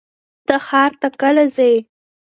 ته 0.47 0.55
ښار 0.67 0.91
ته 1.01 1.07
کله 1.21 1.43
ځې؟ 1.55 1.73